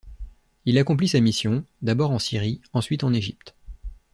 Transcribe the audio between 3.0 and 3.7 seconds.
en Égypte.